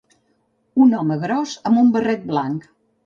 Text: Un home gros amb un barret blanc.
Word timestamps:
Un 0.85 0.95
home 1.01 1.17
gros 1.25 1.53
amb 1.71 1.83
un 1.83 1.93
barret 1.99 2.25
blanc. 2.33 2.67